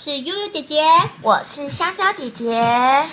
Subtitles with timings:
[0.00, 0.80] 是悠悠姐姐，
[1.22, 2.54] 我是香蕉姐姐。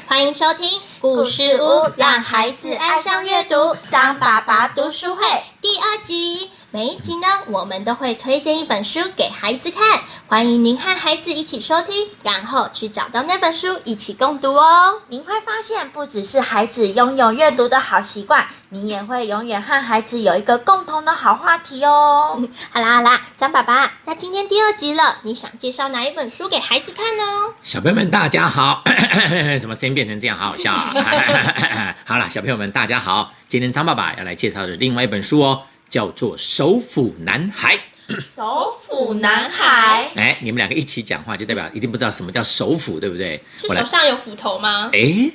[0.06, 0.70] 欢迎收听
[1.02, 3.76] 故事屋，让孩子爱上阅读。
[3.90, 5.24] 张爸爸读书会
[5.60, 15.00] 第二集，每一集呢，我们都会推荐一本书给孩子看，欢迎您和孩子一起收听，然后去找到那本书一起共读哦。
[15.08, 22.38] 您会发现，不只是孩子拥有阅读的好习惯，你也会永远和孩子有一个共同的好话题哦。
[22.70, 27.24] 好啦好啦，张爸爸，那今天第二集了，你想介绍哪一本书给孩子看呢？
[27.64, 28.84] 小朋友们，大家好！
[29.58, 31.96] 什么声音变成这样，好 好笑啊！
[32.04, 33.32] 好了，小朋友们，大家好！
[33.48, 35.62] 今天张爸爸要来介绍的另外一本书哦，
[35.96, 37.74] 叫做《首府男孩》。
[38.20, 43.42] 首府男孩，哎，你们两个一起讲话，就代表一定不知道什么叫首府，对不对？
[43.56, 44.90] 是手上有斧头吗？
[44.92, 45.32] 哎。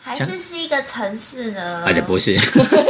[0.00, 1.82] 还是是一个城市呢？
[1.86, 2.38] 而且不是，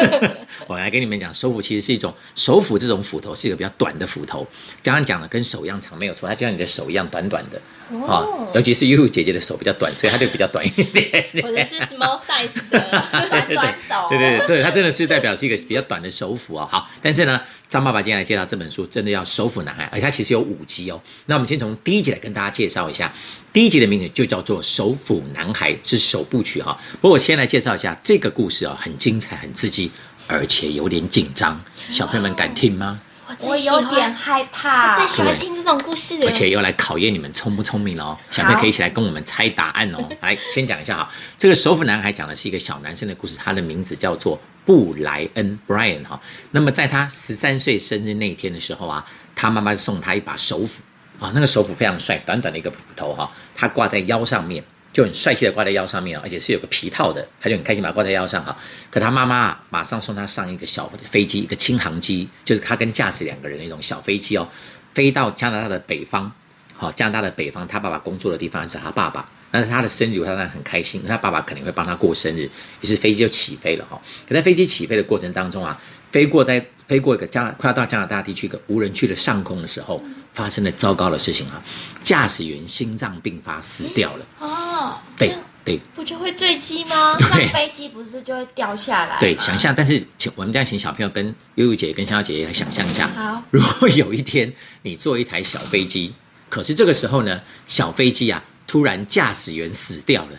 [0.68, 4.46] 我来跟你们讲，手斧其实是一种手斧，这种斧头是一个比较短的斧头。
[4.82, 7.60] 刚刚讲了，跟手一样长，没有错，它就像你的手一样短短的。
[7.90, 11.26] 哦，尤其是悠悠姐姐的手比较短，所以它就比较短一点。
[11.42, 12.80] 或者是 small size 的
[13.54, 14.06] 短手。
[14.10, 16.68] 对对对，这它真的是代表是一个比较短的手斧哦。
[16.70, 20.98] 好，但是呢，张爸爸今天来介绍这本书，真的要首府男孩，而它其实有五集哦。
[21.26, 23.12] 那我们先从第一集来跟大家介绍一下。
[23.52, 26.78] 第一集的名字就叫做《首府男孩》，是首部曲哈。
[27.00, 29.90] 不过我先来介绍一下这个故事啊，很精彩、很刺激，
[30.26, 31.60] 而且有点紧张。
[31.90, 33.00] 小朋友们敢听吗？
[33.46, 34.92] 我有点害怕。
[34.92, 38.18] 我最喜欢听这种故事，而且又来考验你们聪不聪明了哦。
[38.30, 40.08] 小朋友可以一起来跟我们猜答案哦。
[40.22, 46.20] 来，先讲一下哈，这个《首府男孩》讲的是一个小男生的故事，他的名字叫做布莱恩 （Brian） 哈。
[46.52, 50.82] 那么在他十三岁生日那一天的时候啊，他妈妈送他一把手斧。
[51.20, 58.56] 啊，那个手斧非常帅，短短的一个斧头哈，他挂在腰上面，就很帅气的挂在腰上面而且是有个皮套的，他就很开心把它挂在腰上哈。
[58.90, 64.48] 可他妈妈马上送他上一个小飞机，一个轻航机，就是他跟驾驶两个人的一种小飞机哦，
[64.94, 66.32] 飞到加拿大的北方，
[66.74, 72.50] 好，加拿大的北方，他爸爸工作的地方是他爸爸，那是他的生日，他当然很开心，他爸爸肯定会帮他过生日，
[72.80, 74.00] 于是飞机就起飞了哈。
[74.26, 75.78] 可在飞机起飞的过程当中啊，
[76.10, 80.02] 飞过在飞过一个加快要到加拿大地区一个无人区的上空的时候。
[80.34, 81.60] 发生了糟糕的事情啊！
[82.04, 84.67] 驾驶员心脏病发死掉了。
[84.98, 87.16] 哦，对对，不就会坠机吗？
[87.20, 89.18] 对，飞机不是就会掉下来？
[89.20, 93.10] 对，想象，但是请我们这样请小朋友跟悠悠姐跟香蕉姐姐来想象一下。
[93.14, 96.14] 好，如果有一天你坐一台小飞机，
[96.48, 100.38] 可是这个时候呢，小飞机啊突然驾驶员死掉了。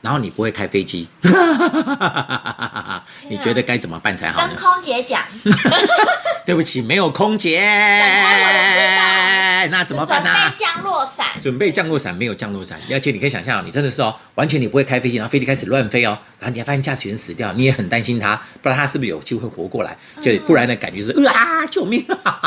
[0.00, 1.06] 然后你不会开飞机，
[3.28, 4.48] 你觉得该怎么办才好呢？
[4.48, 5.22] 跟空姐讲，
[6.46, 7.60] 对不起，没有空姐。
[9.70, 10.30] 那怎么办呢？
[10.32, 11.26] 准备降落伞。
[11.42, 12.80] 准备降落伞，没有降落伞。
[12.90, 19.94] 而且你可以想象，你真的是哦，完全你不会开飞机，然后飞机开始乱飞哦，然后你还发现驾驶员死掉，你也很担心他，不知道他是不是有机会活过来。
[20.22, 22.02] 就不然的感觉是啊，救命！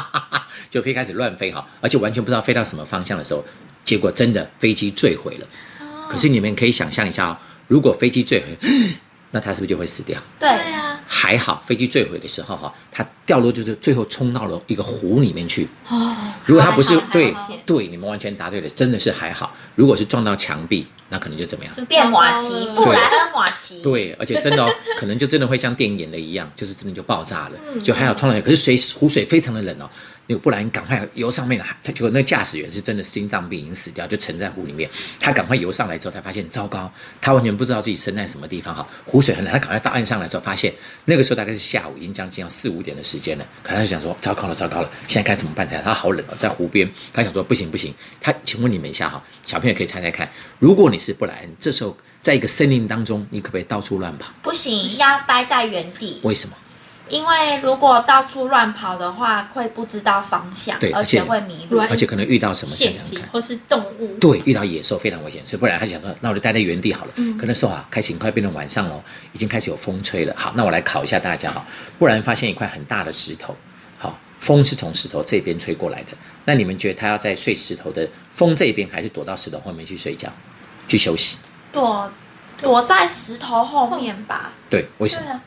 [0.72, 3.46] 就飞开始乱飞哈，而且完全不知道飞到什么方向的时候，
[3.84, 5.46] 结果真的飞机坠毁了。
[6.14, 7.38] 可是你们可以想象一下哦，
[7.68, 8.70] 如果飞机坠毁，
[9.32, 10.22] 那他是不是就会死掉？
[10.40, 15.68] 对啊，还好飞机坠毁的时候哈，它掉落就是最后冲到了一个湖里面去。
[15.90, 16.16] 哦，
[16.46, 17.34] 如果它不是对
[17.66, 19.56] 对，你们完全答对了，真的是还好。
[19.76, 20.86] 如果是撞到墙壁。
[21.10, 21.86] 那可能就怎么样？
[21.86, 23.80] 电瓦机，布莱恩瓦机。
[23.84, 27.80] 对，而且真的哦，可能就真的会像电影演的一样，就是真的就爆炸了。
[27.84, 29.88] 就还好冲了，可是水湖水非常的冷哦。
[30.28, 34.90] 那个布莱恩赶快游上面来，结果那驾驶员是真的心脏病已经死掉，就沉在湖里面。
[35.20, 38.88] 他赶快游上来之后，才发现糟糕，他完全不知道自己身在什么地方哈。
[39.06, 40.74] 湖水很冷，他赶快到岸上来之后，发现
[41.06, 43.46] 那个时候大概是下午，已经将近要四五点的时间了。
[43.62, 45.84] 可他就想说，糟糕了，糟糕了，现在该怎么办才好？
[45.84, 47.94] 他好冷哦，在湖边，他想说不行不行。
[48.22, 50.30] 他请问你们一下哈，小朋友可以猜猜看，
[50.60, 54.32] 如果你是布莱恩，这时候在一个森林当中，你可不可以到处乱跑？
[54.42, 56.20] 不行，要待在原地。
[56.24, 56.56] 为什么？
[57.10, 64.16] 因为如果到处乱跑的话，会不知道方向，对，而且会迷路，而且可能遇到什么陷阱或是动物。
[64.20, 67.12] 对，遇到野兽非常危险，所以不然他想说，那我就待在原地好了。
[67.16, 69.04] 嗯，可能说啊，开始快变成晚上了，
[69.34, 70.34] 已经开始有风吹了。
[70.38, 71.66] 好，那我来考一下大家哈，
[72.00, 73.56] 不然发现一块很大的石头，
[74.00, 76.08] 好，风是从石头这边吹过来的。
[76.46, 80.32] 那你们觉得他要在睡石头的风这边，还是躲到石头后面去睡觉，
[80.88, 81.38] 去休息？
[81.72, 82.10] 躲，
[82.62, 84.54] 躲在石头后面吧。
[84.70, 85.42] 对，为什么？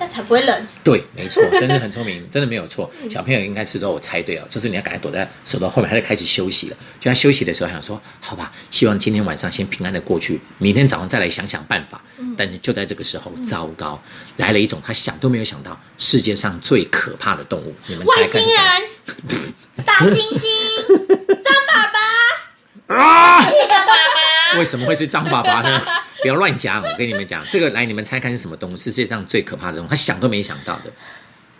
[0.00, 0.66] 这样才不会冷。
[0.82, 2.90] 对，没错，真的很聪明，真的没有错。
[3.10, 6.76] 小朋友应该是都有猜对哦，就是你要赶快躲在手头后面，他就开始休息了。
[6.98, 12.00] 就他休息的时候，想说：“好吧，希望今天晚上先平安的过去，明天早上再来想想办法。”
[12.38, 14.02] 但是就在这个时候，糟糕，
[14.38, 17.74] 来了一种他想都没有想到世界上最可怕的动物。
[17.86, 18.56] 你们外星人，
[19.84, 20.46] 大猩猩，
[21.28, 23.44] 张爸爸啊，
[24.58, 25.80] 为什么会是张爸爸呢？
[26.22, 26.82] 不要乱讲！
[26.82, 28.84] 我跟你们讲，这个来，你们猜看是什么东西？
[28.84, 30.92] 世界上最可怕的动物，他想都没想到的。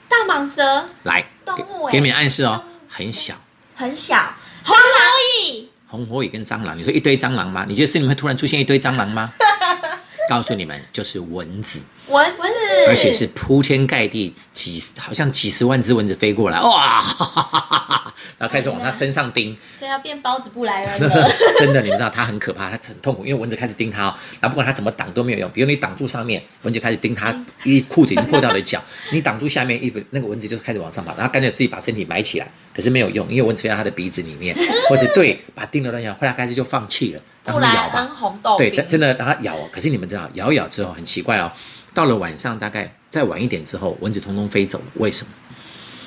[0.09, 0.87] 大蟒蛇。
[1.05, 3.35] 来，动物给你们暗示哦，很小，
[3.75, 4.35] 很小。
[4.65, 5.71] 红蚂蚁。
[5.89, 7.65] 红火蚁跟蟑螂，你说一堆蟑螂吗？
[7.69, 9.33] 你觉得森林会突然出现一堆蟑螂吗？
[10.29, 11.81] 告诉你们，就是蚊子，
[12.11, 17.05] 蚊蚊子子，而且是铺天盖地，几好像几十万只蚊子飞过来，哇！
[18.39, 21.31] 然后开始往它身上叮，所以要变包子布莱恩了。
[21.59, 25.51] 真的，你们知道它很可怕，它很痛苦，因为蚊子开始叮它哦，然后不管它怎么挡都没有用。
[25.51, 27.35] 比如你挡住上面，蚊子开始叮它，
[27.65, 28.81] 衣裤子已经破掉了脚；
[29.13, 34.57] 你挡住下面衣服，那个蚊子就是开始往上爬，然后干脆自己把身体埋起来，可是没有用，因为蚊子飞到它的鼻子里面，
[34.89, 38.11] 或是对把它叮了乱咬，后来开始就放弃了，让布它咬吧。
[38.19, 39.69] 红豆对，真的让它咬哦。
[39.71, 41.53] 可是你们知道，咬一咬之后很奇怪哦，
[41.95, 44.85] 到了晚上大概再晚一点之后，蚊子通通飞走了。
[44.95, 45.33] 为什么？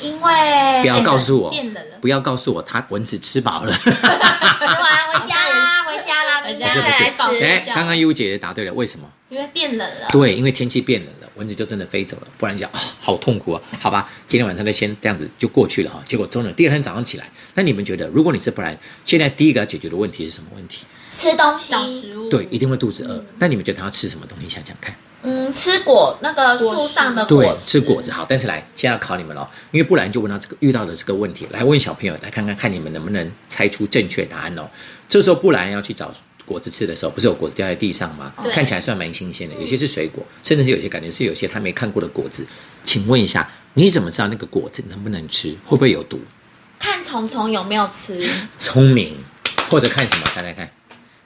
[0.01, 1.97] 因为不要告诉我，变冷了。
[2.01, 3.71] 不要告诉我，它蚊子吃饱了。
[3.80, 7.45] 吃完回家啦，回家啦，回家再来吃。
[7.45, 9.09] 哎，刚刚优姐姐答对了，为什么？
[9.30, 10.07] 因为变冷了。
[10.12, 12.27] 对，因为天气变冷了，蚊子就真的飞走了。
[12.38, 13.62] 不然讲啊、好痛苦啊。
[13.80, 16.01] 好吧，今天晚上就先这样子就过去了哈。
[16.06, 20.85] 结果中了，第二天早上起来，那你们觉得，如果你是不然，现在第一个要解决的问题是什么问题？
[21.13, 22.30] 吃东西，找食物。
[22.30, 23.24] 对，一定会肚子饿。
[23.38, 24.50] 那你们觉得他要吃什么东西？
[24.50, 24.95] 想想看。
[25.25, 34.69] 嗯，吃果那个树上的对果，对，吃果子好，但是来，现在要考你们了，因为不然就问到这个遇到的这个问题，来问小朋友，来看看看你们能不能猜出正确答案哦。
[35.07, 36.12] 这时候不然要去找
[36.45, 38.33] 果子吃的时候，不是有果子掉在地上吗？
[38.51, 42.45] 看起来算蛮新鲜的，有些是水果，甚至是有些感觉是有些他没看过的果子。
[42.83, 45.56] 请问一下，你怎么知道那个果子能不能吃？
[45.66, 46.19] 会不会有毒？
[46.77, 48.27] 看虫虫有没有吃，
[48.57, 49.18] 聪明，
[49.69, 50.25] 或者看什么？
[50.36, 50.69] 猜猜看。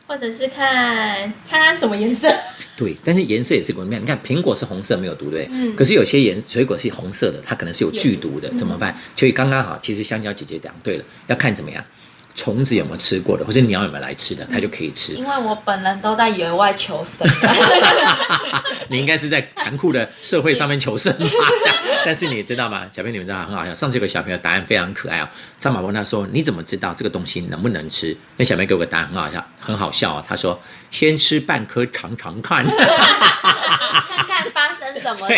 [0.08, 2.28] 或者是看看它什么颜色。
[2.78, 3.98] 对，但是颜色也是个问题。
[4.00, 5.50] 你看，苹果是红色没有毒，对不对？
[5.52, 8.96] 嗯可是有些颜水果是红色的，它可能是有剧毒的，怎么办？
[9.16, 11.84] 所以刚刚好，其实香蕉姐姐讲对了，要看怎么样，
[12.36, 15.14] 虫子有没有吃过的，或是鸟有没有来吃的，它就可以吃。
[15.14, 17.28] 因为我本人都在野外求生。
[18.90, 21.26] 你应该是在残酷的社会上面求生吧？
[21.64, 21.76] 这样，
[22.08, 22.86] 但是你知道吗？
[22.90, 23.76] 小朋友，你们知道很好笑。
[23.76, 25.28] 上次有个小朋友答案非常可爱哦。
[25.60, 30.26] 张妈问他说：“你怎么知道这个东西能不能吃？”那小朋友给我个答案很好笑，很好笑哦。
[30.26, 30.58] 他说
[30.90, 32.64] ：“先吃半颗尝尝看。”
[34.08, 35.36] 看看发生什么事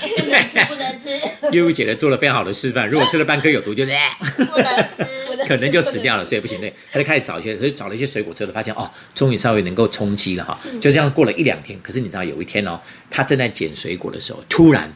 [0.00, 1.20] 情，不能吃，不能吃。
[1.54, 3.84] 悠悠姐姐做了非常好的示范，如果吃了半颗有毒，就、
[4.50, 5.06] 不能吃。
[5.46, 6.58] 可能就死掉了，所以不行。
[6.58, 10.58] 对，他就开始找一些，所以找了一些水果之后，发现哦，终于稍微能够充饥了哈。
[10.80, 14.90] 就这样过了一两天，可是你知道有一天哦，他正在捡水果的时候，突然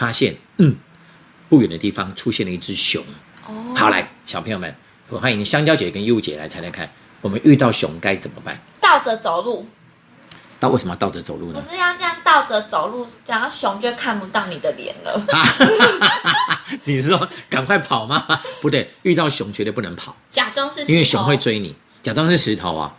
[0.00, 0.74] 发现，嗯，
[1.50, 3.04] 不远的地方出现了一只熊。
[3.46, 4.74] 哦好，来，小朋友们，
[5.10, 8.58] 我欢迎香蕉姐跟悠悠姐来猜猜看，我们遇到熊该怎么办？
[8.80, 9.68] 倒着走路，
[10.58, 11.60] 那为什么要倒着走路不呢？
[11.60, 15.22] 是要这样倒着走路，然后熊就看不到你的脸了。
[15.36, 15.44] 啊，
[16.84, 18.40] 你是说赶快跑吗？
[18.62, 20.16] 不对，遇到熊绝对不能跑。
[20.30, 22.96] 假装是石头因为熊会追你，假装是石头啊。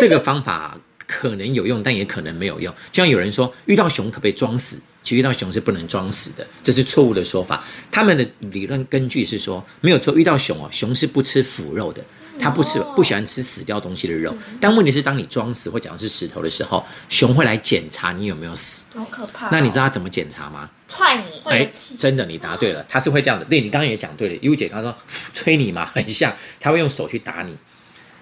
[0.00, 0.76] 这个方法
[1.06, 2.74] 可能有用，但也可能没有用。
[2.90, 4.82] 就像有人说，遇到熊可不可以装死？
[5.02, 7.64] 其实遇到熊是不能装死的，这是错误的说法。
[7.90, 12.04] 他们的理论根据是说，没有错，遇到熊哦，熊是不吃腐肉的。
[12.42, 18.86] 它不吃哦不喜欢吃死掉东西的肉，但问题是，当你装死或假装是石头的时候，熊会来检查你有没有死。
[18.94, 20.70] 好可怕哦、那你知道它怎么检查吗？
[20.88, 21.42] 踹你？
[21.44, 23.44] 哎真的，你答对了，它是会这样的。
[23.44, 24.98] 对你刚刚也讲对了，优姐刚刚说
[25.34, 27.54] 吹你嘛，很像，他会用手去打你，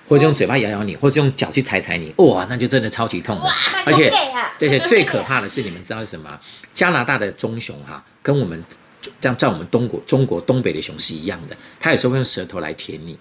[0.09, 3.49] 或者用嘴巴咬咬你，或是用脚去踩踩你，哇，那就真的超级痛的。
[3.85, 6.41] 而且那个 gay 啊而且最可怕的是，你们知道是什么？
[6.73, 8.65] 加拿大的棕熊哈、跟我们
[9.21, 13.17] 这样在我们东国中国东北的熊是一样的，它有时候会用舌头来舔你。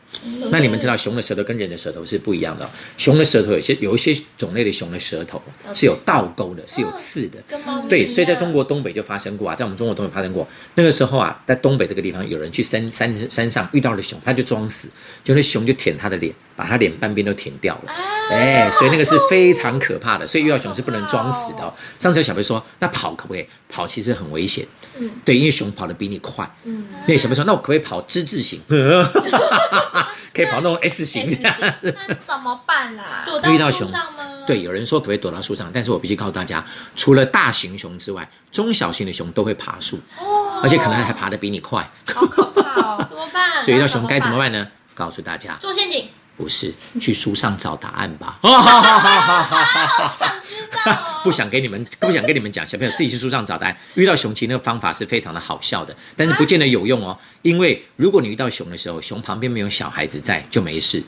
[0.51, 5.41] 那你们知道熊的舌头跟人的舌头是不一样的哦、熊的舌头有些有一些种类的熊的舌头
[5.73, 7.37] 是有倒钩的，是有刺的。
[7.87, 10.47] 对，所以在中国东北就发生过啊，在我们中国东北发生过。
[10.75, 14.89] 那个时候啊，在东北这个地方，有人去山山山上遇到了熊，他就装死，
[15.23, 17.91] 就那熊就舔他的脸，把他脸半边都舔掉了。
[18.29, 21.73] 哎，所以那个是非常可怕的，所以遇到熊是不能装死的、哦。
[21.99, 23.45] 上次有小朋友说，那跑可不可以？
[23.69, 24.65] 跑其实很危险，
[24.97, 26.49] 嗯对，因为熊跑得比你快。
[26.63, 28.61] 嗯，那小朋友说，那我可不可以跑之字形？
[30.33, 31.51] 可以跑那种 S 型那
[32.23, 34.23] 怎么办啦、躲到遇到熊树上吗？
[34.45, 36.63] 对，，有人说可不可以躲到树上，但是我必须告诉大家，
[36.95, 41.89] 除了大型熊之外，中小型的熊都会爬树，哦而且可能还爬得比你快。
[42.13, 43.05] 好可怕哦！
[43.09, 43.63] 怎么办？
[43.63, 44.67] 所以遇到熊该怎么办呢？
[44.93, 46.07] 告诉大家，做陷阱，
[46.37, 48.39] 不是去书上找答案吧。
[50.17, 51.21] 想知道哦。
[51.23, 53.77] 不想给你们，不想跟你们讲，小朋友自己去书上找答案。
[53.95, 57.17] 遇到熊，其实那个方法是非常的好笑的，但是不见得有用哦。
[57.41, 61.01] 因为如果你遇到熊的时候，熊旁边没有小孩子在，就没事；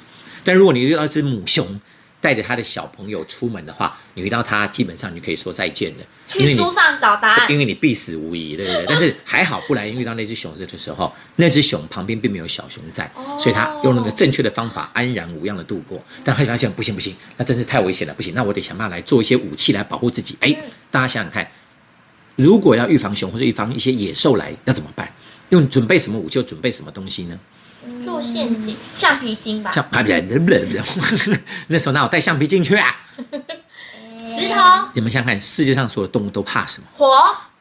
[0.44, 1.80] 但如果你遇到一只母熊，
[2.22, 6.06] 带着他的小朋友出门的话，你遇到他，基本上你可以说再见的，
[6.40, 7.58] 因为你去书上找答案因。
[7.58, 8.86] 为你必死无疑，对不对？
[8.90, 16.04] 但是还好，布莱恩遇到那只熊的时候，那只熊旁边并没有小熊在，哦所以他用那个正确的方法安然无恙的度过。
[16.24, 20.38] 但他发现不行不行，那真是太危险了，不行，那我得想办法来做一些武器来保护自己。
[20.42, 20.56] 哎，
[20.92, 21.50] 大家想想看，
[22.36, 25.10] 如果要预防熊或者预防一些野兽来，要怎么办？
[25.50, 27.40] 用准备什么武器，就准备什么东西呢？
[28.04, 29.72] 做陷阱，橡皮筋吧，
[31.68, 32.96] 那时候哪有带橡皮筋去啊？
[34.24, 34.60] 石头，
[34.94, 36.88] 你们想想看，世界上所有动物都怕什么？
[36.94, 37.08] 火，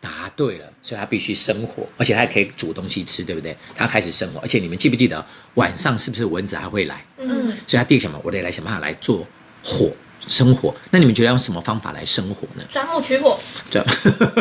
[0.00, 3.56] 答对了，所以它必须生火，而且它还可以煮东西吃，对不对？
[3.74, 7.04] 它开始生火，而且你们记不记得晚上是不是蚊子还会来？
[7.18, 9.26] 嗯，所以它第一个想法，我得来想办法来做
[9.64, 9.90] 火
[10.28, 10.74] 生活。
[10.90, 12.62] 那你们觉得用什么方法来生火呢？
[12.68, 13.38] 钻木取火，
[13.70, 13.84] 这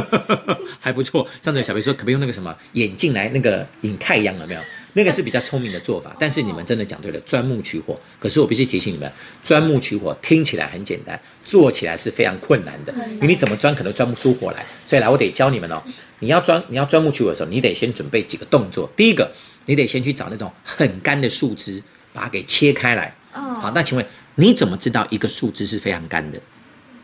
[0.80, 1.28] 还不错。
[1.42, 4.38] 上次小飞说，可不可以用那个什么眼镜来那个引太阳？
[4.40, 4.62] 有没有？
[4.94, 6.16] 那个是比较聪明的做法。
[6.20, 8.00] 但是你们真的讲对了，钻木取火。
[8.20, 9.12] 可是我必须提醒你们，
[9.44, 14.66] 钻木取火听起来很简单，做起来是非常困难的，因为你怎么钻可能钻不出火来。
[14.86, 15.82] 所以来，我得教你们哦。
[16.20, 18.90] 你要钻，你要钻木取火的时候，你得先准备几个动作。
[18.96, 19.32] 第一个，
[19.68, 23.16] 你得先去找那种很干的树枝，把它给切开来。
[23.36, 24.04] 嗯，好，那请问
[24.40, 26.40] 你怎么知道一个树枝是非常干的？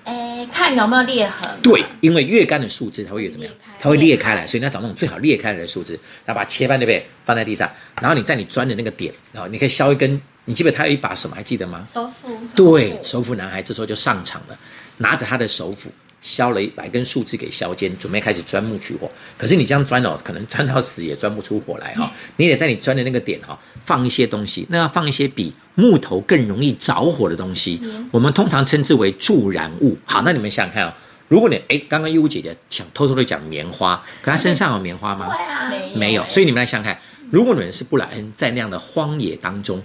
[0.06, 1.50] 哎，看有没有裂痕。
[1.64, 3.54] 对，因为越干的树枝它会越怎么样？
[3.80, 5.94] 它会裂开来，所以你要找那种最好裂开来的树枝，
[6.26, 7.08] 然后把它切半，对不对？
[7.26, 7.68] 放在地上，
[8.00, 11.36] 然后你在你钻的那个点，然后你可以削一根，你记得他有一把什么？
[11.36, 11.84] 还记得吗？
[11.92, 14.60] 手斧，对，手斧男孩这时候就上场了，
[14.98, 15.90] 拿着他的手斧，
[16.24, 19.12] 削了一百根树枝给削尖，准备开始钻木取火。
[19.38, 29.98] 可是你这样钻哦，可能钻到死也钻不出火来哈、你得在你钻的那个点哈、放一些东西，那要放一些比木头更容易着火的东西，我们通常称之为助燃物。
[30.06, 30.94] 好，那你们想想看哦，
[31.28, 35.28] 如果你哎，刚刚义乌姐姐想偷偷的讲棉花，可她身上有棉花吗？
[35.36, 37.02] 对啊，没没有，所以你们来想想看，
[37.32, 39.82] 如果你们是布莱恩在那样的荒野当中，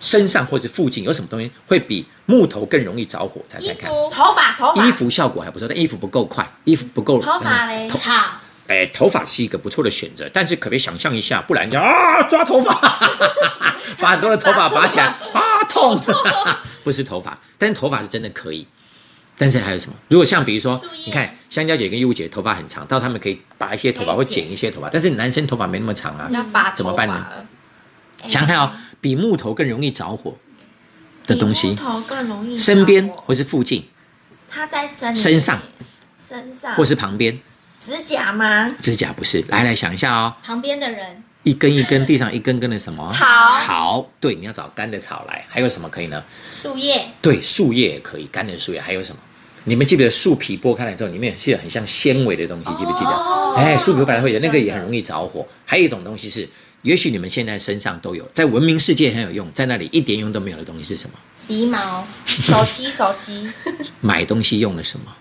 [0.00, 3.40] 身上或者附近有什么东西会比木头更容易着火？
[3.48, 3.90] 猜猜看。
[3.90, 7.20] 头发，头发，衣服效果还不错，但衣服不够快，衣服不够。
[7.20, 8.12] 头发嘞嗯头草，
[8.68, 12.74] 哎，头发是一个不错的选择，但是可不可想象一下，不然就啊抓头发，
[13.98, 16.00] 把很多的头发拔起来啊痛，
[16.84, 18.66] 不是头发，但是头发是真的可以。
[19.40, 19.96] 但是还有什么？
[20.08, 27.24] 如果像比如说，你看香蕉姐跟优姐头发很长，到他们可以拔一些头发或剪剪一些头发，但是男生头发没那么长啊，那拔怎么办呢
[28.24, 30.34] 想想看哦，比木头更容易着火
[31.26, 33.84] 的东西，头更容易身边或是附近，
[34.50, 35.60] 它在身身上，
[36.18, 37.38] 身上或是旁边，
[37.80, 38.74] 指甲吗？
[38.80, 39.44] 指甲不是。
[39.48, 43.26] 来来想一下哦，旁边的人，一根一根地上一根根的什么草
[43.58, 45.44] 草，对，你要找干的草来。
[45.48, 46.24] 还有什么可以呢？
[46.50, 48.80] 树叶，对，树叶也可以，干的树叶。
[48.80, 49.18] 还有什么？
[49.64, 53.10] 你们记不记得树皮剥开来之后，里面是很像纤维的东西，记不记得？
[53.10, 55.46] 哦哎，树皮剥开来会有那个也很容易着火。
[55.66, 56.48] 还有一种东西是，
[56.82, 61.18] 也许你们现在身上都有，在文明世界很有用，在那里一点用都没有的东西是什么？
[61.46, 63.50] 鼻毛，手机，手机，
[64.00, 65.12] 买东西用的什么？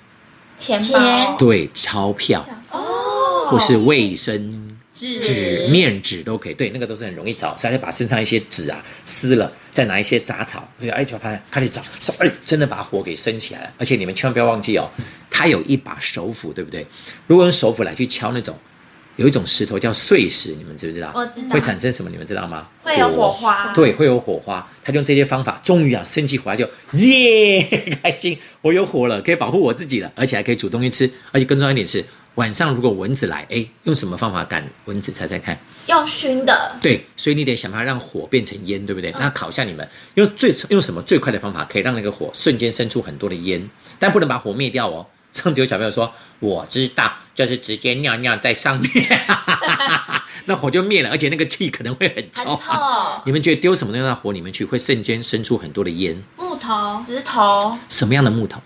[0.60, 0.94] 钱钱。
[0.94, 2.46] 包，对，钞票。
[2.72, 4.64] 哦，或是卫生。
[4.94, 5.22] 纸。
[5.22, 13.74] 纸、面纸都可以，对，那个都是很容易找，所以就把身上一些纸啊撕了，再拿一些杂草，就哎就发现开始找，找哎真的把火给升起来了。
[13.78, 14.90] 而且你们千万不要忘记哦，
[15.30, 16.84] 它有一把手斧，对不对？
[17.28, 18.58] 如果用手斧来去敲那种，
[19.18, 21.12] 有一种石头叫碎石，你们知不知道？
[21.14, 22.10] 我知道会产生什么？
[22.10, 22.68] 你们知道吗？
[22.84, 24.68] 会有火花，对，会有火花。
[24.84, 27.62] 他就用这些方法，终于啊，升起火来就耶，
[28.02, 31.12] 开心，我有火了，可以保护我自己了，而且还可以煮东西吃。
[31.32, 32.04] 而且更重要一点是，
[32.36, 35.12] 晚上如果蚊子来，哎，用什么方法赶蚊子？
[35.12, 35.58] 猜猜看。
[35.88, 39.12] 要熏的，对，所以你得想办法让火变成烟，对不对？
[39.14, 45.08] 那烤一下你们，用最用什么最快的方法可以让那个火瞬间生出很多的烟，但不能把火灭掉哦。
[45.44, 48.92] 上次有小朋友说，我知道，就是直接尿尿在上面，
[50.46, 52.62] 那火就灭了，而且那个气可能会很很臭。
[53.26, 56.22] 你们觉得丢什么东西到火里面去，会瞬间生出很多的烟？
[56.38, 58.62] 木头，石头，什么样的木头？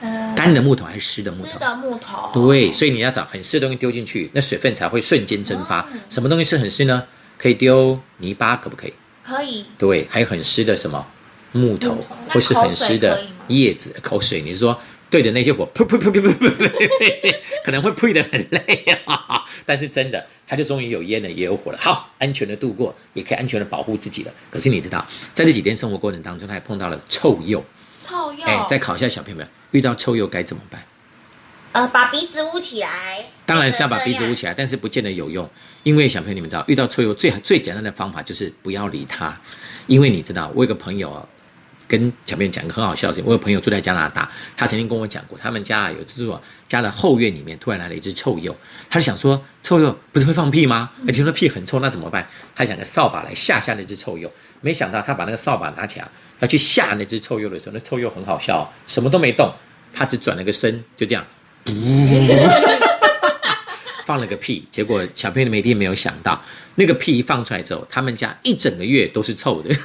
[0.00, 1.50] 呃，干的木头还是湿的木头？
[1.50, 5.86] 湿的木头，对，所以你要找很湿的东西丢进去，那水分才会瞬间蒸发。
[6.10, 7.02] 什么东西是很湿呢？
[7.38, 8.92] 可以丢泥巴，可不可以？
[9.24, 11.04] 可以，对，还有很湿的什么
[11.52, 13.18] 木头木头，或是很湿的
[13.48, 14.42] 叶子、口水。
[14.42, 14.78] 你是说
[15.08, 17.34] 对着那些火，噗噗噗噗噗噗噗，
[17.64, 19.44] 可能会噗的很累啊。
[19.64, 24.32] 但是真的，它就终于有烟了，也有火了，好，安全的度过，也可以安全的保护自己了。
[24.50, 27.62] 可是你知道，在这几天生活过程当中，他还碰到了臭鼬。
[28.00, 30.82] 臭鼬，哎，再考一下小朋友们，遇到臭鼬该怎么办？
[31.72, 34.34] 呃，把鼻子捂起来，当然是要把鼻子捂。
[34.34, 35.48] 起来，但是不见得有用，
[35.82, 39.38] 因为小朋友你们知道，遇到臭鼬最最简单的方法就是不要理它，
[39.86, 41.28] 因为你知道，我有个朋友啊，
[41.88, 48.54] 跟小朋友讲一个很好笑的事情，我有朋友住在加拿大，他曾经跟我讲过，他们家啊有只啊家的后院里面突然来了一只臭鼬，
[48.90, 50.90] 他就想说，臭鼬不是会放屁吗？
[51.06, 52.26] 而且那屁很臭，那怎么办？
[52.54, 56.08] 他想个扫把来吓吓那只臭鼬，没想到他把那个扫把拿起来
[56.40, 59.54] 要去吓那只臭鼬的时候，那臭鼬很好笑、什么都没动，
[59.92, 61.24] 他只转了个身，就这样。
[64.04, 66.40] 放了个屁，结果小朋友们一定没有想到，
[66.76, 69.74] 那个屁一放出来之后，他们家一整个月都是臭的。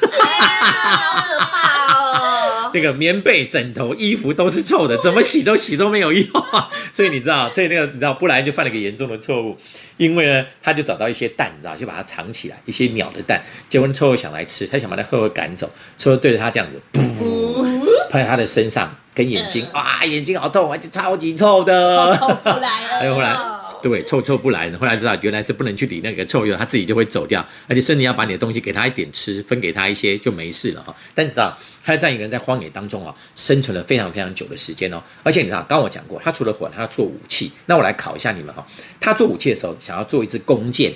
[2.74, 6.28] 那个棉被、枕头、衣服都是臭的，怎么洗都洗都没有用。
[6.92, 9.58] 所以你知道，所以那个你知道布莱恩就犯了一个严重的错误，
[9.98, 13.42] 因为呢，他就找到一些蛋，你知道，就把它藏起来，一些鸟的蛋。
[13.70, 22.16] 结果臭臭想来吃，他想把那臭臭赶走，臭臭对着他这样子，噗，拍在他的身上跟眼睛，哇，眼睛好痛而且超级臭的。
[22.18, 23.36] 臭不来哎后来
[23.82, 24.78] 对，臭臭不来的。
[24.78, 30.96] 后来知道原来是不能去理那个臭鼬，它自己就会走掉，而且甚至要把你的东西给它一点吃，分给它一些就没事了哈。
[31.16, 35.02] 但你知道，他这样一个人在荒野当中啊，生存了非常非常久的时间哦。
[35.24, 37.52] 而且你知道，刚刚我讲过，他除了火，他要做武器。
[37.66, 38.66] 那我来考一下你们哈，
[39.00, 40.94] 他做武器的时候想要做一支弓箭，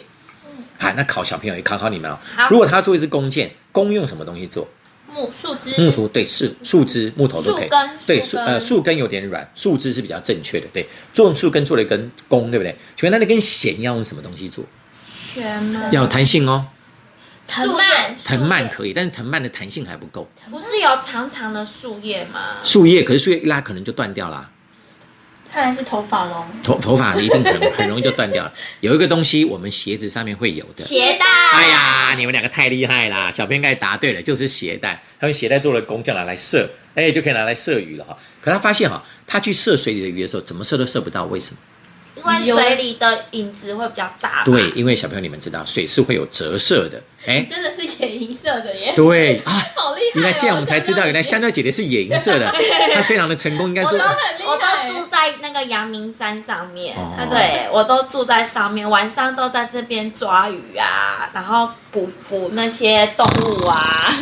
[0.77, 2.17] 好，那考小朋友也考考你们哦。
[2.35, 4.67] 好如果他做一支弓箭，弓用什么东西做？
[5.15, 12.75] 木树枝，木头对树树枝木头都可以树根，对树呃树根有点软，树枝是比较正确的，对，做树根做了一根弓，对不对？
[12.97, 14.65] 请问那那根弦要用什么东西做？
[15.33, 15.89] 弦吗？
[15.91, 16.67] 要有弹性哦，
[17.47, 20.29] 藤蔓，藤蔓可以，但是藤蔓的弹性还不够。
[20.51, 22.57] 不是有长长的树叶吗？
[22.61, 24.51] 树叶可是树叶一拉可能就断掉啦，
[25.55, 26.45] 看来是头发喽。
[26.61, 28.51] 头头发一定很很容易就断掉了。
[28.81, 31.25] 有一个东西我们鞋子上面会有的，鞋带。
[31.53, 33.31] 哎呀，你们两个太厉害啦！
[33.31, 35.01] 小编应该答对了，就是鞋带。
[35.17, 38.17] 他用鞋带做了弓，叫拿来射，哎，就可以拿来射鱼了哈。
[38.41, 41.57] 可他发现哈，他去射水里的鱼的时候，怎么射都射不到，为什么？
[42.15, 44.43] 因为水里的影子会比较大。
[44.45, 49.51] 对，，因为小朋友你们知道，水是会有折射的，哎，真的是野银色的耶，对啊。
[49.75, 50.11] 好厉害哦！
[50.15, 52.51] 原来现在我们才知道，原来香蕉姐姐是野银色的，
[52.93, 64.13] 她非常的成功，应该说我都很厉害我都住在那个阳明山上面，哦对我都住在上面，晚上都在这边抓鱼啊，然后捕捕那些动物啊。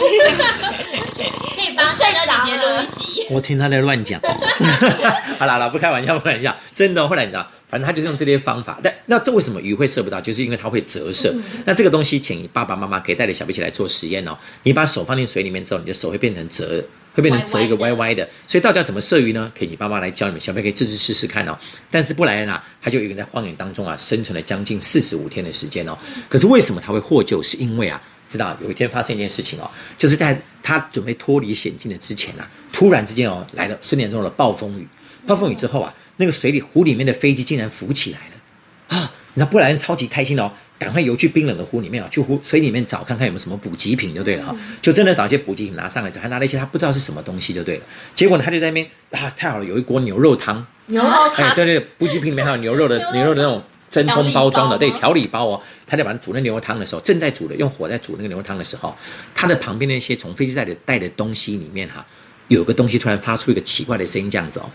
[1.55, 3.25] 可以帮睡着姐姐录一集。
[3.33, 4.21] 我听他在乱讲。
[5.39, 7.07] 好啦好啦，不开玩笑，不开玩笑，真的。
[7.07, 8.77] 后来你知道，反正他就是用这些方法。
[8.83, 10.21] 但那这为什么鱼会射不到？
[10.21, 11.33] 就是因为它会折射。
[11.65, 14.37] 那这个东西，请爸爸妈妈可以带着小朋友一起来做实验哦。
[14.63, 16.83] 你把手放进水里面之后，你的手会变成折。
[17.13, 19.51] 会变成折一个歪歪的，所以到底要怎么射鱼呢？
[19.57, 21.57] 可以你爸妈来教你们，小朋友可以自己试试看哦。
[21.91, 25.97] 但是布莱恩啊，他就一个人在荒野当中啊，生存了将近四十五天的时间哦。
[26.27, 27.41] 可是为什么他会获救？
[27.43, 34.87] 是因为啊，知道有一天发生一件事情哦，就是在他准备脱离险境的之前啊，突然之间哦来了瞬间中的暴风雨。
[35.27, 39.11] 暴风雨之后啊，那个水里湖里面的飞机竟然浮起来了啊！
[39.35, 47.83] 你知道布莱恩超级开心哦，赶快游去冰冷的湖里面啊，去湖水里面找看看有没有什么补给品就对了哈、就真的找一些补给品拿上来之后，还拿了一些他不知道是什么东西就对了。
[48.13, 55.61] 结果呢，他就在那边啊，太好了，有一锅牛肉汤，牛肉哎，汤，对对，补给品里面还有牛肉的 牛肉的那种真空包装的，对，调理包哦。
[55.85, 58.95] 他在把它煮那牛肉汤的时候，正在煮的，用火在煮那个牛肉汤的时候，
[59.35, 62.05] 他的旁边那些从飞机带的带的东西里面哈、
[62.47, 64.69] 有个东西突然发出一个奇怪的声音，这样子哦，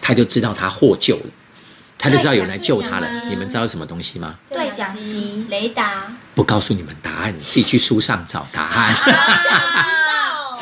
[0.00, 1.26] 他就知道他获救了，
[2.02, 3.08] 他就知道有人来救他了。
[3.28, 4.34] 你们知道什么东西吗？
[4.50, 8.94] 对讲机雷达，不告诉你们答案，你自己去书上找答案。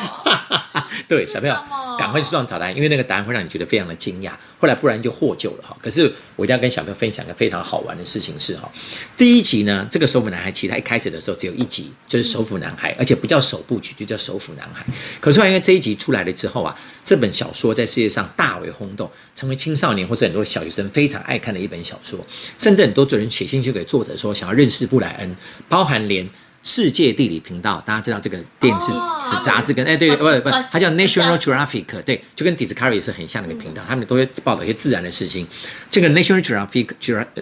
[0.01, 1.55] 哦， 对，小朋友
[1.97, 4.31] 赶快去上找答案，因为那个答案会让你觉得非常的惊讶。
[4.59, 5.75] 后来不然就获救了哈。
[5.81, 8.71] 可是我一定要跟小朋友分享一个非常好玩的事情是哈，
[9.17, 14.85] 第一集呢，这个首府男孩其实他一开始的时候只有一集，就是首府男孩，而且不叫首部曲，就叫首府男孩。
[15.19, 22.19] 可是后来因为这一集出来了之后啊，这本小说在世界上大为轰动，成为青少年或者很多小学生非常爱看的一本小说，
[22.59, 25.35] 甚至很多人写信去给作者说想要认识布莱恩，
[25.67, 26.27] 包含连。
[26.63, 35.47] 世界地理频道，大家知道这个电视哦是杂志跟哎对不不它叫 National Geographic，对，就跟 Discovery 是很像的一个频道，他们都会报道一些自然的事情。
[35.89, 36.87] 这个 National Geographic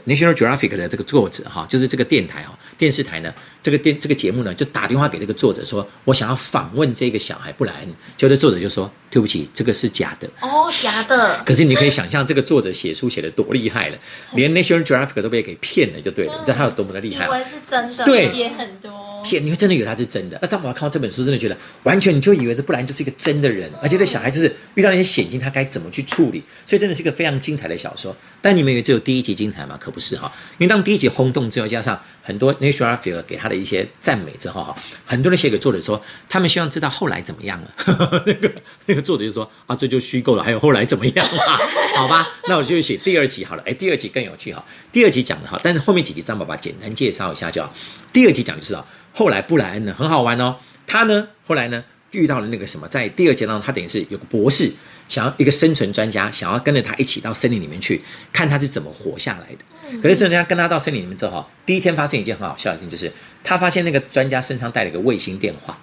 [0.08, 10.30] National Geographic 的这个作者哈，就是这个电台哈，电视台呢，这个电这个节目呢，就打电话给这个作者说，我想要访问这个小孩布莱恩，结果这作者就说，对不起，这个是假的。
[10.40, 13.98] 哦，假的，可是你可以想象这个作者写书写的多厉害了，
[14.34, 17.38] 连 National Geographic 都被给骗了，就对了，你知道他有多么的厉害吗？
[17.38, 19.09] 以为是真的，对写很多。
[19.24, 20.38] 写你会真的以为他是真的。
[20.42, 28.16] 那张宝看到这本书，真的觉得完全你就以为这不然就是一个真的人，而且这小孩就是遇到那些险境，他该怎么去处理，所以真的是一个非常精彩的小说。
[28.42, 29.78] 但你们以为只有第一集精彩吗？
[29.80, 38.24] 可不是哈，因为当第一集轰动之后，加上很多 Nature 给他的一些赞美之后哈，很多人写给作者说，他们希望知道后来怎么样了。
[38.26, 38.52] 那个
[38.86, 41.60] 那个作者就说啊，这就虚构了，还有后来怎么样啊？
[42.00, 43.64] 好吧，那我就写第二集好了。
[43.66, 47.74] 哎，第二集更有趣哈，第二集讲的哈，但是后面几集张爸爸简单介绍一下就好。
[48.14, 50.56] 第二集讲的是啊，后来布莱恩呢很好玩哦，
[50.88, 54.72] 他呢后来呢遇到了那个什么，在第二节当中，他等于是有个博士，
[55.10, 60.00] 想要一个生存专家，想要跟着他一起到森林里面去，看他是怎么活下来的。
[60.02, 63.12] 可是人家跟他到森林里面之后，哈，第一天发生一件很好笑的事情，就是
[63.44, 65.78] 他发现那个专家身上带了一个卫星电话。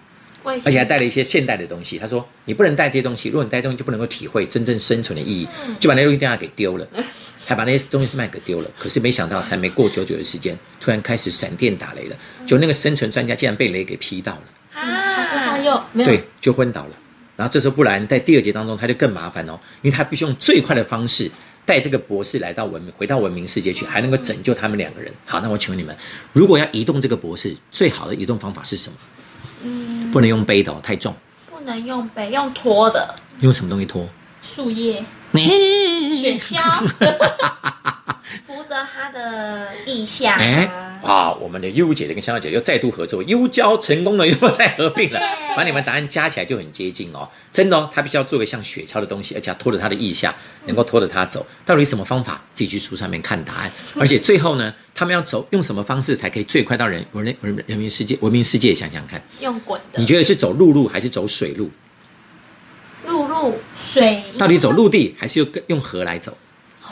[0.47, 1.99] 而而且还带了一些现代的东西。
[1.99, 5.49] 他说：“你不能带这些东西，如果你带东西，就不能够体会真正生存的意义，
[5.81, 6.87] 就把那东西电话给丢了，
[7.45, 8.71] 还把那些东西是卖给丢了。
[8.79, 14.43] 可是没想到，才没过久久的时间，突然开始闪电打雷了，就那个生存专家竟然被雷给劈到了。
[14.73, 16.91] 啊，他身上又没有对，就昏倒了。
[17.37, 21.31] 然后这时候布莱恩在第二节当中他就更麻烦哦，因为他必须用最快的方式
[21.67, 25.13] 带这个博士来到文明，回到文明世界去，还能够拯救他们两个人。
[25.25, 25.95] 好，那我请问你们，
[26.33, 28.97] 如果要移动这个博士，最好的移动方法是什么？
[29.63, 31.14] 嗯，不能用背的哦，太重。
[31.50, 33.14] 不能用背，用拖的。
[33.40, 34.09] 用什么东西拖？
[34.40, 36.57] 树叶、雪雪橇，
[38.45, 45.21] 扶着他的意向哎啊，，哇，我们的优姐姐跟香香姐又再度合作，优交成功了，又再合并了，
[45.57, 50.35] 把你们答案加起来就很接近哦，真的哦，他必须要做个像雪橇的东西，而且要拖着他的意下，
[50.67, 51.47] 能够拖着他走。
[51.65, 52.43] 到底什么方法？
[52.55, 53.71] 自己去书上面看答案。
[53.99, 58.75] 而且最后呢，他们要走用什么方式才可以最快到人文人人人民世界文明世界？
[58.75, 59.99] 想想看，用滚的。
[60.01, 61.71] 你觉得是走陆路还是走水路？
[63.07, 66.37] 陆路水到底走陆地还是用用河来走？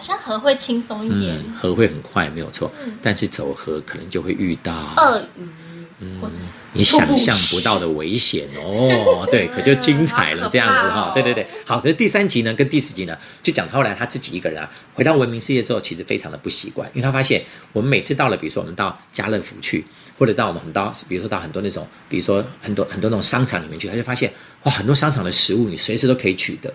[0.04, 2.70] 好像河会轻松一点，嗯，河会很快，没有错。
[2.84, 6.34] 嗯，但是走河可能就会遇到鳄鱼，或者
[6.74, 11.80] 你想象不到的危险哦， 对，可就精彩了这样子哈，对对对，好。
[11.80, 14.60] 可是第三集呢，跟第四集呢，就讲后来他自己一个人。
[14.62, 19.86] 啊，回到文明世界之后，其实非常的不习惯，因为他发现我们每次到了，比如说我们到家乐福去，
[20.18, 24.30] 或者到我们很多，比如说到很多那种，比如说很多很多那种商场里面去，他就发现
[24.64, 26.70] 哇，很多商场的食物你随时都可以取得。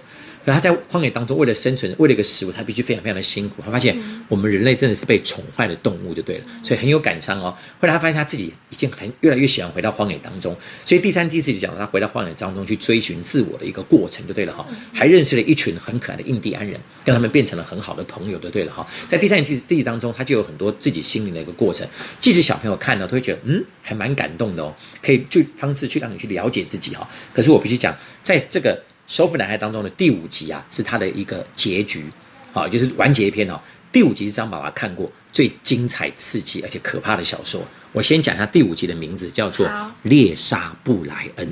[0.49, 3.61] 可他在荒野当中，为了生存，为了一个食物，他必须非常非常的辛苦。
[3.63, 3.95] 他发现
[4.27, 7.55] 我们人类真的是被宠坏的动物，就对了，所以很有感伤哦。
[7.79, 14.65] 后来他发现他自己已经很越来越喜欢回到荒野当中，所以第三、第四集讲到他回到荒野当中去追寻自我的一个过程，就对了哈。
[14.91, 18.87] 还认识了一群很可爱的印第安人，跟他们变成了很好的朋友，就对了哈。
[19.07, 21.87] 在第三集、第四集当中，他就有很多自己心灵的一个过程，
[22.19, 27.07] 即使小朋友看到都会觉得嗯，还蛮感动的哦，可以去方式去让你去了解自己哈。
[27.33, 28.81] 可是我必须讲，在这个。
[29.09, 32.05] 首府男孩当中的第五集啊，是他的一个结局，
[32.53, 33.59] 好、就是完结篇哦。
[33.91, 37.59] 第五集是张爸爸看过最精彩、刺激而且可怕的小说。
[37.91, 41.47] 我先讲一下第五集的名字，叫做好《猎杀布莱恩》。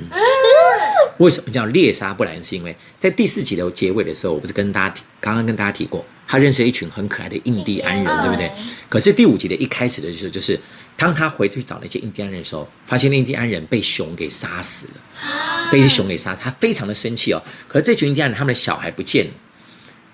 [1.18, 2.44] 为什么叫猎杀布莱恩？
[2.44, 8.52] 是因为在第四集的结尾的时候，我不是跟大家提，刚刚跟大家提过，他认识了一群很可爱的印第安人，嗯对不对？
[8.88, 10.56] 可是第五集的一开始的时候，就是
[10.96, 14.92] 当他回去找那些印第安人的时候，发现那印第安人被熊给杀死了。
[15.70, 17.42] 被一只熊给杀，他非常的生气哦。
[17.66, 19.32] 可是这群印第安人他们的小孩不见了，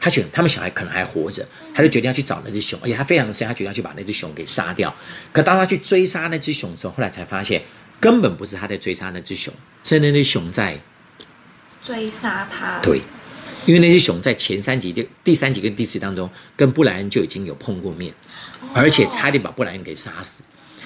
[0.00, 4.94] 他觉得他们小孩可能还活着，他就决定要去找那只熊，而且他非常的生气，他决定要去把那只熊给杀掉。
[5.32, 7.62] 可当他去追杀那只熊的时候，后来才发现
[8.00, 10.80] 根本不是他在追杀那只熊，是那只熊在
[11.82, 12.80] 追杀他。
[12.82, 13.00] 对。
[13.66, 18.12] 因为那只熊在前三集、第第三集跟第四集当中，跟布莱恩就已经有碰过面，
[18.74, 20.42] 而且差点把布莱恩给杀死，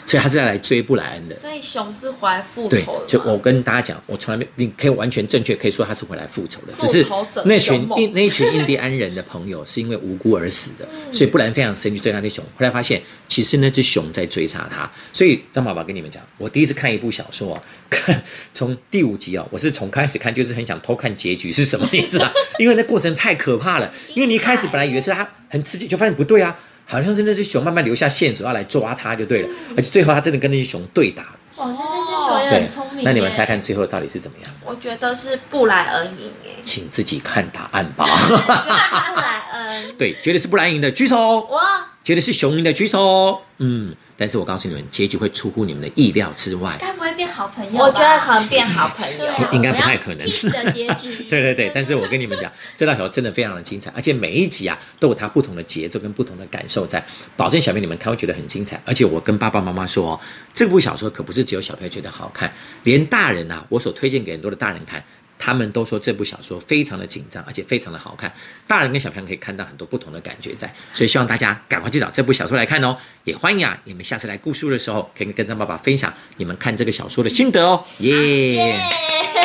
[0.09, 1.37] 所以他是要来追布莱恩的。
[1.37, 26.59] 所以熊是回来复对仇的吗，就我跟大家讲，我从来没，你可以完全正确，可以说他是回来复仇的，复只是仇者那群印那一群印第安人的朋友是因为无辜而死的， 所以布莱恩非常生气追那只熊，后来发现其实那只熊在追杀他，所以张爸爸跟你们讲，我第一次看一部小说啊，看 从第五集啊，我是从开始看就是很想偷看结局是什么，你知道，因为那过程太可怕了，因为你一开始本来以为是他很刺激，就发现不对啊。
[26.89, 31.37] 好像是那只熊慢慢留下线索要来抓他就对了，而且最后他真的跟那只熊对打了。
[31.57, 33.05] 哇，那只熊也很聪明。
[33.05, 34.51] 那你们猜看最后到底是怎么样？
[34.65, 38.07] 我觉得是布莱恩赢诶，请自己看答案吧。
[38.07, 43.39] 布莱恩，对，绝对是布莱赢的举手，哇，觉得是雄鹰的举手。
[43.59, 46.75] 嗯，但是我告诉你们，结局会出乎你们的意料之外。
[46.81, 47.79] 该不会变好朋友？
[47.79, 49.27] 我觉得可能变好朋友。
[49.53, 50.21] 应该不太可能。
[50.21, 57.05] 我要 peace 的结局 对对对，但是我跟你们讲，这道小说真的非常的精彩，而且每一集啊都有它不同的节奏跟不同的感受在，
[57.37, 58.81] 保证小朋友你们看会觉得很精彩。
[58.87, 60.21] 而且我跟爸爸妈妈说哦，
[60.55, 62.51] 这部小说可不是只有小朋友觉得好看，
[62.85, 65.05] 连大人啊，我所推荐给很多的大人看。
[65.39, 68.33] 他们都说这部小说非常的紧张，而且非常的好看。
[68.67, 72.97] 大人跟小朋友可以看到很多不同的感觉在，所以希望大家赶快去找这部小说来看哦。
[73.25, 77.85] 也欢迎啊，你们下次来故事的时候，可以跟张爸爸分享你们看这个小说的心得哦。
[77.99, 79.38] 耶、耶！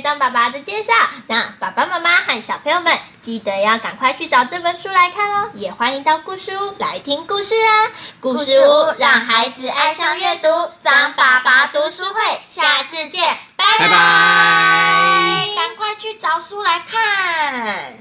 [0.00, 0.92] 张爸爸的介绍。
[1.26, 7.90] 那爸爸妈妈和小朋友们记得要赶快去找这本书来看哦，也欢迎到故事屋来听故事啊！
[8.20, 10.48] 故事屋让孩子爱上阅读，
[10.82, 15.48] 张爸爸读书会，下次见，拜拜拜。
[15.56, 17.98] 赶快去找书来看。